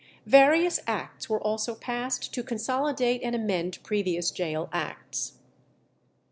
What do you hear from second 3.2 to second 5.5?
and amend previous gaol acts.